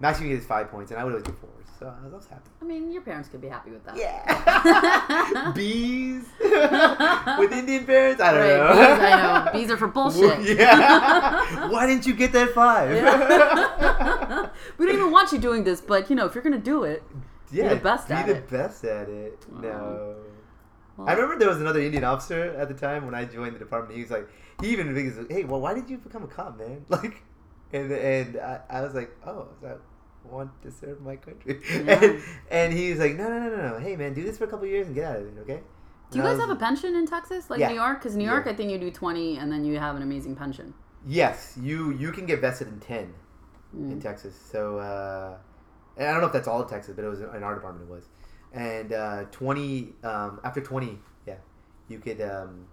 [0.00, 1.50] max you can get is five points, and I would always get fours.
[1.78, 2.48] So I was, happy.
[2.62, 3.96] I mean, your parents could be happy with that.
[3.96, 5.52] Yeah.
[5.54, 8.22] bees with Indian parents.
[8.22, 8.72] I don't Right, know.
[8.72, 9.52] bees, I know.
[9.58, 10.56] Bees are for bullshit.
[10.58, 11.68] yeah.
[11.68, 12.90] Why didn't you get that five?
[12.94, 14.48] Yeah.
[14.78, 17.02] we don't even want you doing this, but you know, if you're gonna do it,
[17.50, 18.48] yeah, the best be at the it.
[18.48, 19.44] best at it.
[19.50, 19.60] Wow.
[19.60, 20.14] No.
[20.96, 23.58] well, I remember there was another Indian officer at the time when I joined the
[23.58, 23.96] department.
[23.96, 24.28] He was like,
[24.60, 26.84] he even was like, hey, well, why did you become a cop, man?
[26.88, 27.22] Like,
[27.74, 29.74] and and I, I was like, oh, I
[30.24, 31.60] want to serve my country.
[31.70, 32.00] Yeah.
[32.02, 33.78] And, and he was like, no, no, no, no, no.
[33.78, 35.60] Hey, man, do this for a couple of years and get out of it, okay?
[36.10, 37.70] do you guys have a pension in Texas, like Yeah.
[37.70, 37.98] New York?
[37.98, 38.52] Because New York, Yeah.
[38.52, 40.72] I think you do twenty, and then you have an amazing pension.
[41.06, 43.12] Yes, you you can get vested in ten
[43.74, 44.02] in Mm.
[44.02, 44.34] Texas.
[44.52, 45.36] So uh,
[45.96, 47.88] and I don't know if that's all of Texas, but it was in our department.
[47.88, 48.04] It was,
[48.52, 51.40] and uh, twenty um, after twenty, yeah,
[51.88, 52.66] you could um,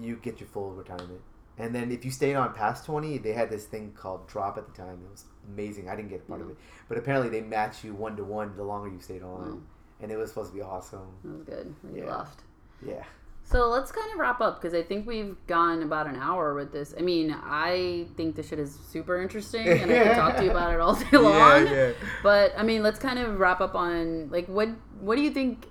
[0.00, 1.20] you get your full retirement.
[1.58, 4.66] And then if you stayed on past twenty, they had this thing called drop at
[4.66, 5.00] the time.
[5.04, 5.88] It was amazing.
[5.88, 6.56] I didn't get a part of it,
[6.88, 9.58] but apparently they match you one to one the longer you stayed on, Wow.
[10.00, 11.06] and it was supposed to be awesome.
[11.24, 11.74] That was good.
[11.94, 12.16] You Yeah.
[12.16, 12.40] left.
[12.84, 13.04] Yeah.
[13.44, 16.72] So let's kind of wrap up because I think we've gone about an hour with
[16.72, 16.94] this.
[16.96, 20.50] I mean, I think this shit is super interesting, and I could talk to you
[20.52, 21.66] about it all day long.
[21.66, 21.92] Yeah, yeah.
[22.22, 24.68] But I mean, let's kind of wrap up on like what
[25.00, 25.66] what do you think?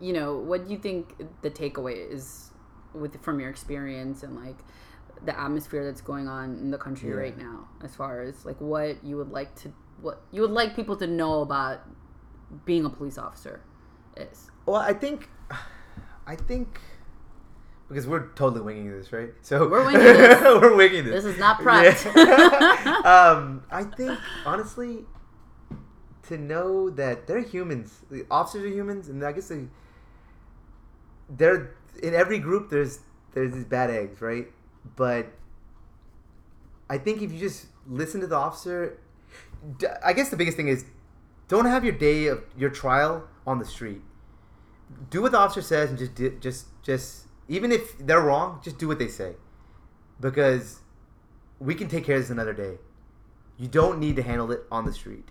[0.00, 2.45] You know, what do you think the takeaway is
[2.96, 4.56] with from your experience and like
[5.24, 7.16] the atmosphere that's going on in the country Yeah.
[7.16, 10.76] right now, as far as like what you would like to what you would like
[10.76, 11.80] people to know about
[12.64, 13.60] being a police officer
[14.16, 14.50] is.
[14.66, 15.28] Well, I think,
[16.26, 16.80] I think,
[17.88, 19.30] because we're totally winging this, right?
[19.42, 20.42] So We're winging this.
[20.42, 21.24] we're winging this.
[21.24, 22.04] This is not prepped.
[22.14, 22.96] Yeah.
[23.36, 25.04] um, I think honestly,
[26.24, 29.66] to know that they're humans, the officers are humans, and I guess they,
[31.30, 32.70] they're in every group.
[32.70, 33.00] There's
[33.32, 34.48] there's these bad eggs, right?
[34.96, 35.26] But
[36.88, 38.98] I think if you just listen to the officer,
[40.04, 40.84] I guess the biggest thing is
[41.48, 44.02] don't have your day of your trial on the street.
[45.10, 48.88] Do what the officer says and just just just even if they're wrong, just do
[48.88, 49.34] what they say.
[50.20, 50.80] Because
[51.58, 52.78] we can take care of this another day.
[53.58, 55.28] You don't need to handle it on the street.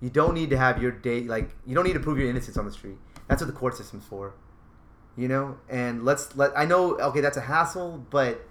[0.00, 2.56] You don't need to have your day like you don't need to prove your innocence
[2.56, 2.98] on the street.
[3.28, 4.34] That's what the court system's for.
[5.16, 5.58] You know?
[5.68, 8.46] And let's let I know okay, that's a hassle, but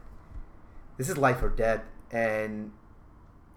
[0.98, 2.72] this is life or death and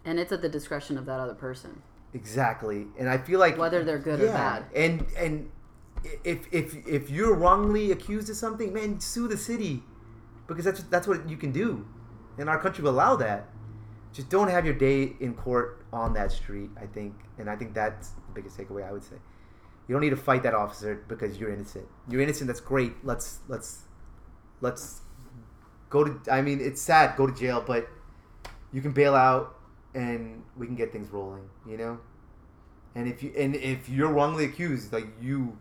[0.04, 1.82] and it's at the discretion of that other person.
[2.12, 4.66] Exactly, and I feel like Whether they're good or bad.
[4.74, 5.50] And and
[6.22, 9.82] if if if you're wrongly accused of something, man, sue the city,
[10.46, 11.86] because that's that's what you can do,
[12.38, 13.48] and our country will allow that.
[14.12, 16.70] Just don't have your day in court on that street.
[16.80, 18.86] I think, and I think that's the biggest takeaway.
[18.86, 19.16] I would say,
[19.86, 21.86] you don't need to fight that officer because you're innocent.
[22.08, 22.46] You're innocent.
[22.46, 22.92] That's great.
[23.04, 23.82] Let's let's
[24.60, 25.02] let's
[25.90, 26.20] go to.
[26.32, 27.16] I mean, it's sad.
[27.16, 27.88] Go to jail, but
[28.72, 29.56] you can bail out
[29.94, 31.98] and we can get things rolling you know
[32.94, 35.56] and if you and if you're wrongly accused like you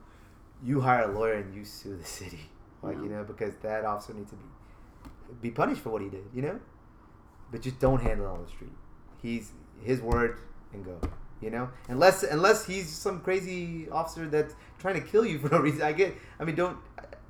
[0.64, 2.50] you hire a lawyer and you sue the city
[2.82, 4.44] like you know because that officer needs to be
[5.42, 6.60] be punished for what he did you know
[7.52, 8.74] but just don't handle it on the street
[9.22, 10.38] he's his word
[10.74, 11.00] and go
[11.42, 15.60] you know unless unless he's some crazy officer that's trying to kill you for no
[15.68, 16.78] reason i get i mean don't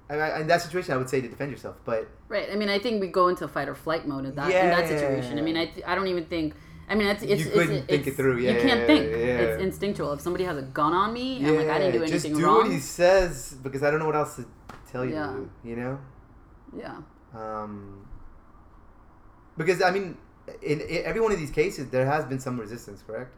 [0.09, 2.49] I, I, in that situation i would say to defend yourself but Right.
[2.51, 4.87] I mean, I think we go into fight or flight mode in that in that
[4.87, 5.37] situation.
[5.37, 6.55] I mean, I, th- I don't even think.
[6.89, 8.39] I mean, it's it's, You it's, couldn't it's, think it through.
[8.39, 9.05] Yeah, you can't yeah, think.
[9.11, 9.17] yeah.
[9.43, 10.13] It's instinctual.
[10.13, 12.43] If somebody has a gun on me, I'm like, I didn't do anything just do
[12.43, 12.63] wrong.
[12.63, 14.45] what he says because I don't know what else to
[14.91, 15.13] tell you.
[15.13, 15.37] Yeah.
[15.63, 15.99] You know,
[16.75, 16.95] Yeah.
[17.35, 18.07] um,
[19.57, 20.17] because I mean,
[20.63, 23.03] in, in every one of these cases, there has been some resistance.
[23.05, 23.31] Correct?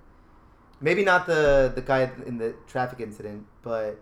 [0.81, 3.99] Maybe not the the guy in the traffic incident, but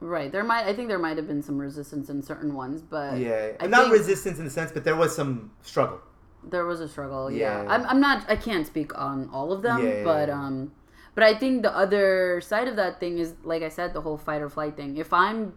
[0.00, 0.32] Right.
[0.32, 0.66] There might.
[0.66, 3.90] I think there might have been some resistance in certain ones, but yeah, I not
[3.92, 6.00] resistance in the sense, but there was some struggle.
[6.42, 7.30] there was a struggle.
[7.30, 7.62] Yeah.
[7.62, 7.64] Yeah.
[7.68, 7.86] I'm.
[7.86, 8.28] I'm not.
[8.28, 10.34] I can't speak on all of them, yeah, but yeah.
[10.34, 10.72] um,
[11.14, 14.18] but I think the other side of that thing is, like I said, the whole
[14.18, 14.96] fight or flight thing.
[14.96, 15.54] If I'm,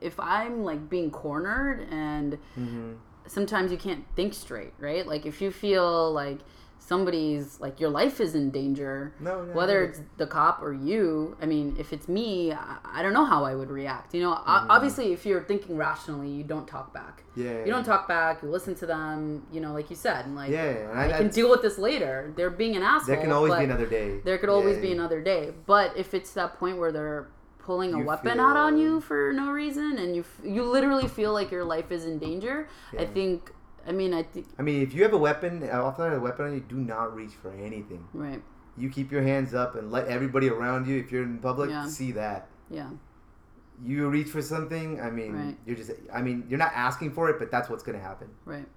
[0.00, 2.94] if I'm like being cornered and Mm-hmm.
[3.26, 5.06] sometimes you can't think straight, right?
[5.06, 6.40] Like if you feel like
[6.78, 9.88] somebody's like your life is in danger, No, no, whether no.
[9.90, 11.36] it's the cop or you.
[11.40, 14.14] I mean, if it's me, I, I don't know how I would react.
[14.14, 14.70] You know, Mm-hmm.
[14.70, 17.24] obviously, if you're thinking rationally, you don't talk back.
[17.36, 18.42] Yeah, You don't talk back.
[18.42, 19.46] You listen to them.
[19.52, 22.32] You know, like you said, and like Yeah, I- I, can deal with this later.
[22.36, 23.06] They're being an asshole.
[23.14, 24.20] There can always be another day.
[24.24, 24.82] There could always Yeah.
[24.82, 25.52] be another day.
[25.66, 29.30] But if it's that point where they're pulling a You weapon out on you for
[29.34, 32.66] no reason, and you f- you literally feel like your life is in danger,
[32.98, 33.52] I think.
[33.88, 36.46] I mean, I think I mean, if you have a weapon, uh, officer a weapon
[36.46, 38.06] on you, do not reach for anything.
[38.12, 38.42] right.
[38.76, 41.86] you keep your hands up and let everybody around you, if you're in public, Yeah.
[41.88, 42.46] see that.
[42.70, 42.90] Yeah.
[43.82, 45.00] You reach for something.
[45.00, 45.56] I mean, Right.
[45.66, 45.90] you're just.
[46.12, 48.68] I mean, you're not asking for it, but that's what's gonna happen Right.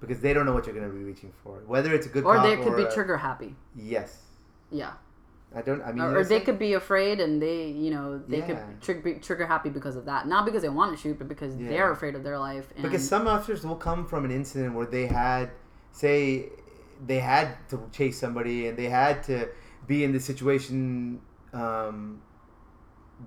[0.00, 1.62] because they don't know what you're gonna be reaching for.
[1.66, 3.54] Whether it's a good Or they could be a- trigger happy.
[3.74, 4.24] Yes,
[4.70, 4.92] Yeah.
[5.54, 5.80] I don't.
[5.82, 8.46] I mean, or, or they could be afraid and they you know they Yeah.
[8.46, 11.28] could trig- be trigger happy because of that not because they want to shoot but
[11.28, 11.68] because Yeah.
[11.68, 14.86] they're afraid of their life and Because some officers will come from an incident where
[14.86, 15.50] they had,
[15.92, 16.50] say,
[17.06, 19.48] they had to chase somebody and they had to
[19.86, 21.20] be in the situation
[21.52, 22.20] um,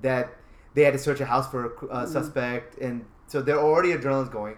[0.01, 0.29] that
[0.75, 4.29] they had to search a house for a uh, suspect, and so they're already adrenaline's
[4.29, 4.55] going.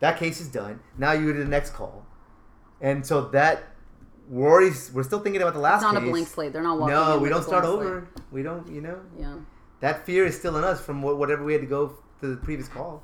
[0.00, 0.80] That case is done.
[0.96, 2.06] Now you go to the next call,
[2.80, 3.64] and so that
[4.28, 4.90] worries.
[4.92, 7.18] We're still thinking about the last it's not a blank slate they're not walking no,
[7.18, 8.08] we don't start over.
[8.30, 8.68] We don't.
[8.68, 9.36] You know yeah
[9.80, 12.68] that fear is still in us from whatever we had to go to the previous
[12.68, 13.02] call.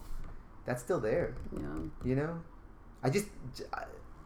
[0.67, 1.35] That's still there.
[1.53, 1.61] yeah
[2.05, 2.41] You know,
[3.03, 3.27] I just
[3.73, 3.85] I-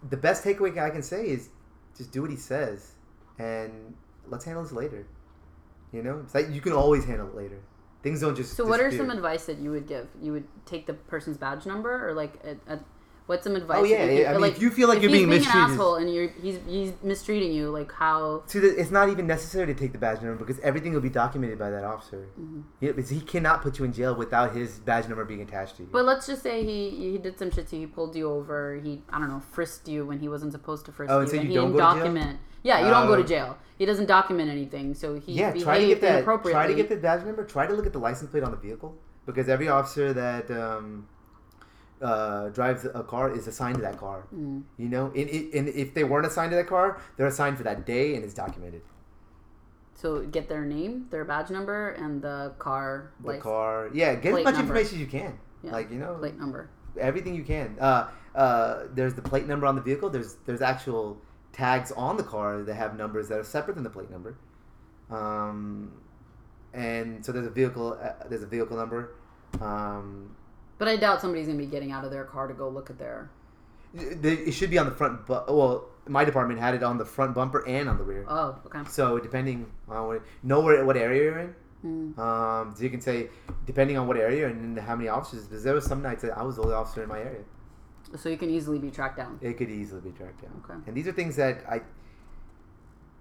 [0.09, 1.49] the best takeaway I can say is
[1.97, 2.93] just do what he says,
[3.39, 3.95] and
[4.27, 5.07] let's handle this later.
[5.93, 7.59] You know, it's like you can always handle it later.
[8.03, 8.57] Things don't just.
[8.57, 11.67] so what are some advice that you would give you would take the person's badge
[11.67, 12.79] number or like a, a,
[13.29, 14.31] what's some advice Oh yeah, you yeah.
[14.31, 16.29] I mean, like, if you feel like you're being being mistreated, an asshole and you're
[16.43, 20.21] he's he's mistreating you like how See, it's not even necessary to take the badge
[20.23, 22.27] number because everything will be documented by that officer.
[22.41, 22.61] Mm-hmm.
[22.81, 25.83] Yeah, because he cannot put you in jail without his badge number being attached to
[25.83, 25.88] you.
[25.93, 28.81] But let's just say he he did some shit to you, he pulled you over,
[28.83, 31.31] he I don't know, frisked you when he wasn't supposed to frisk Oh, you, and
[31.31, 32.05] so you he don't didn't go to jail?
[32.05, 32.38] document.
[32.62, 33.27] Yeah, you don't go to Oh.
[33.27, 33.59] jail.
[33.79, 36.25] He doesn't document anything, so he yeah, try to get that.
[36.25, 37.45] Try to get the badge number.
[37.45, 41.07] Try to look at the license plate on the vehicle because every officer that um,
[42.03, 44.27] uh, drives a car is assigned to that car.
[44.35, 44.63] Mm.
[44.77, 47.87] You know, and, and if they weren't assigned to that car, they're assigned for that
[47.87, 48.83] day and it's documented.
[49.95, 54.27] So get their name, their badge number, and the car The license car, yeah, get
[54.33, 54.61] as much number.
[54.61, 55.39] information as you can.
[55.65, 56.71] Yeah, Like you know, plate number.
[57.01, 57.77] everything you can.
[57.81, 60.09] Uh, uh, there's the plate number on the vehicle.
[60.09, 61.21] There's there's actual
[61.53, 64.37] tags on the car that have numbers that are separate than the plate number.
[65.11, 65.91] Um,
[66.73, 69.15] and so there's a vehicle uh, there's a vehicle number.
[69.61, 70.37] Um,
[70.79, 72.99] But I doubt somebody's gonna be getting out of their car to go look at
[72.99, 73.31] their.
[73.95, 75.27] it should be on the front.
[75.27, 78.25] Bu- well, my department had it on the front bumper and on the rear.
[78.29, 78.81] Oh, okay.
[78.88, 81.55] So depending on what, know where what area you're in.
[81.85, 82.19] Mm.
[82.19, 83.29] Um, so you can say
[83.67, 85.47] depending on what area and how many officers.
[85.47, 87.45] Because there was some nights that I was the only officer in my area.
[88.17, 89.38] So you can easily be tracked down.
[89.43, 90.62] It could easily be tracked down.
[90.64, 90.81] Okay.
[90.87, 91.83] And these are things that I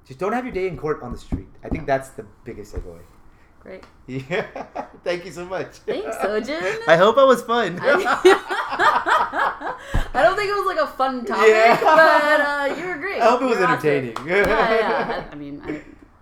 [0.08, 1.48] just don't have your day in court on the street.
[1.64, 3.02] I think that's the biggest takeaway.
[3.68, 3.84] Great.
[4.08, 4.46] Yeah.
[5.04, 5.68] Thank you so much.
[5.86, 6.78] Thanks, Sojan.
[6.88, 7.78] I hope I was fun.
[7.84, 9.76] I
[10.14, 11.78] don't think it was like a fun topic, Yeah.
[11.82, 13.22] but uh, you were great.
[13.22, 13.90] I hope it was You were awesome.
[13.90, 14.16] entertaining.
[14.28, 15.26] Yeah, yeah.
[15.28, 15.82] I, I mean, I,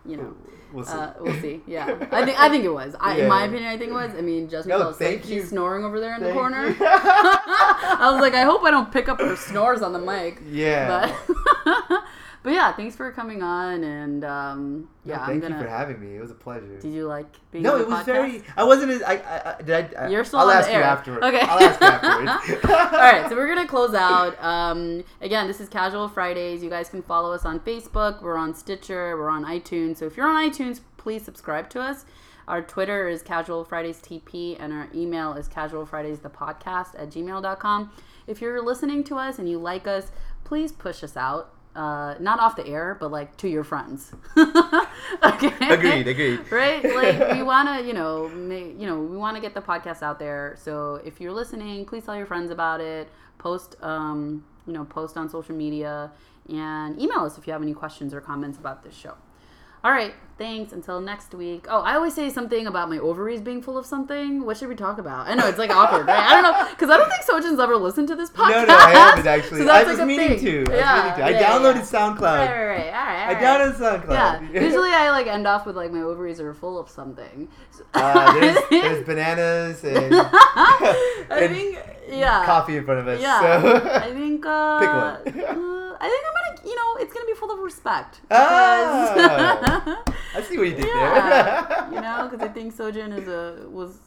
[0.09, 0.33] you know.
[0.73, 0.91] We'll see.
[0.93, 1.61] Uh, we'll see.
[1.67, 2.95] Yeah, I think I think it was.
[2.99, 4.11] I, in my opinion, I think it was.
[4.17, 5.23] I mean, Justin No, fell asleep.
[5.23, 6.75] She's snoring over there in the corner.
[6.81, 10.41] I was like, I hope I don't pick up her snores on the mic.
[10.49, 11.15] yeah.
[11.65, 12.03] But
[12.45, 15.55] but yeah, thanks for coming on, and um, No, yeah, I'm thank gonna.
[15.57, 16.15] you for having me.
[16.15, 16.77] It was a pleasure.
[16.79, 17.63] Did you like being?
[17.63, 18.05] No, on the it was podcast?
[18.05, 18.43] very.
[18.55, 18.91] I wasn't.
[18.91, 19.95] As, I, I, I did.
[19.95, 20.83] I, You're still I'll on the ask you air.
[20.83, 21.25] afterwards.
[21.25, 21.39] Okay.
[21.41, 22.65] I'll ask you afterwards.
[22.69, 24.41] All right, so we're gonna close out.
[24.43, 26.61] Um, again, this is Casual Fridays.
[26.63, 28.21] You guys can follow us on Facebook.
[28.21, 29.17] We're on Stitcher.
[29.17, 29.97] We're on iTunes.
[29.97, 32.05] So if you're on iTunes, please subscribe to us.
[32.47, 37.09] Our Twitter is Casual Fridays TP, and our email is Casual Fridays the podcast at
[37.09, 37.91] gmail.com.
[38.27, 40.11] If you're listening to us and you like us,
[40.43, 41.51] please push us out.
[41.75, 44.13] Uh, not off the air, but like to your friends.
[44.37, 45.51] okay.
[45.69, 46.07] Agreed.
[46.07, 46.51] Agreed.
[46.51, 49.61] right like we want to you know make, you know we want to get the
[49.61, 54.43] podcast out there so if you're listening please tell your friends about it post um
[54.65, 56.11] you know post on social media
[56.49, 59.15] and email us if you have any questions or comments about this show
[59.85, 63.61] all right thanks until next week oh i always say something about my ovaries being
[63.61, 66.33] full of something what should we talk about i know it's like awkward right i
[66.33, 68.89] don't know because i don't think Sojan's ever listened to this podcast No, no, I
[68.91, 69.59] haven't actually.
[69.59, 70.65] So that's I was like meaning thing.
[70.65, 70.71] to.
[70.71, 71.23] I was Yeah, meaning to.
[71.23, 71.81] I yeah, downloaded yeah.
[71.83, 72.21] SoundCloud.
[72.21, 73.77] right right right all right, all I right.
[73.77, 77.47] downloaded Yeah, usually I like end off with like my ovaries are full of something.
[77.93, 83.21] Uh, there's, there's bananas and, I think yeah, coffee in front of us.
[83.21, 83.61] yeah.
[83.61, 83.89] So.
[83.89, 85.45] I think uh, Pick one.
[85.55, 88.21] uh, I think I'm gonna, you know, it's gonna be full of respect.
[88.31, 90.03] Ah.
[90.35, 91.89] I see what you did yeah, there.
[91.93, 93.97] you know, because I think Sojan is a was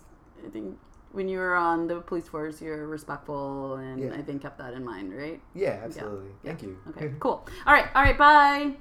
[0.44, 0.78] I think
[1.12, 4.14] when you were on the police force, you're respectful, and Yeah.
[4.14, 5.40] I think kept that in mind, right?
[5.54, 6.28] yeah, absolutely.
[6.42, 6.50] Yeah.
[6.50, 6.78] Thank you.
[6.90, 7.46] Okay, cool.
[7.66, 8.76] All right, all right, bye.